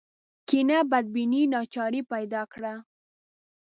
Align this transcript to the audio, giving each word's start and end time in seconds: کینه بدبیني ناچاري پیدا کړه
کینه 0.47 0.77
بدبیني 0.91 1.41
ناچاري 1.53 2.01
پیدا 2.11 2.41
کړه 2.53 2.73